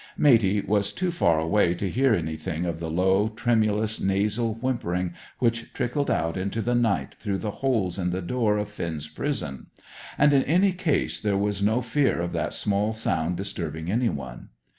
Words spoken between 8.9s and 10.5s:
prison; and, in